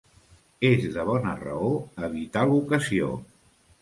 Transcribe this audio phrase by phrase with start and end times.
[0.69, 1.69] És de bona raó
[2.09, 3.13] evitar l'ocasió.